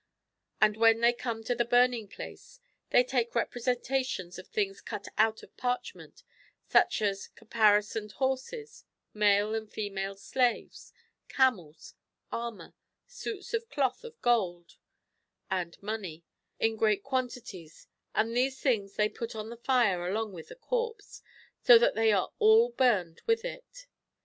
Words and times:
And 0.59 0.77
when 0.77 1.01
they 1.01 1.13
come 1.13 1.43
to 1.43 1.53
the 1.53 1.63
burning 1.63 2.07
place, 2.07 2.59
they 2.89 3.03
take 3.03 3.35
representations 3.35 4.39
of 4.39 4.47
things 4.47 4.81
cut 4.81 5.07
out 5.15 5.43
of 5.43 5.55
parchment, 5.57 6.23
such 6.67 7.03
as 7.03 7.27
caparisoned 7.35 8.13
horses, 8.13 8.83
male 9.13 9.53
and 9.53 9.71
female 9.71 10.15
slaves, 10.15 10.91
camels, 11.29 11.93
armour, 12.31 12.73
suits 13.05 13.53
of 13.53 13.69
cloth 13.69 14.03
of 14.03 14.19
gold 14.23 14.77
(and 15.51 15.77
money), 15.83 16.23
in 16.59 16.77
great 16.77 17.03
quantities, 17.03 17.85
and 18.15 18.35
these 18.35 18.59
things 18.59 18.95
they 18.95 19.07
put 19.07 19.35
on 19.35 19.49
the 19.51 19.57
fire 19.57 20.07
along 20.07 20.33
with 20.33 20.47
the 20.47 20.55
corpse, 20.55 21.21
so 21.61 21.77
that 21.77 21.93
they 21.93 22.11
are 22.11 22.31
all 22.39 22.69
burnt 22.71 23.21
with 23.27 23.45
it. 23.45 23.85